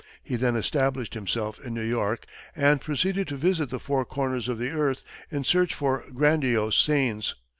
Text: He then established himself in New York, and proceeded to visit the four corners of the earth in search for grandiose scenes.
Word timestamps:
He 0.23 0.35
then 0.35 0.55
established 0.55 1.13
himself 1.13 1.63
in 1.63 1.75
New 1.75 1.83
York, 1.83 2.25
and 2.55 2.81
proceeded 2.81 3.27
to 3.27 3.37
visit 3.37 3.69
the 3.69 3.79
four 3.79 4.03
corners 4.03 4.47
of 4.49 4.57
the 4.57 4.71
earth 4.71 5.03
in 5.29 5.43
search 5.43 5.75
for 5.75 6.05
grandiose 6.11 6.75
scenes. 6.75 7.35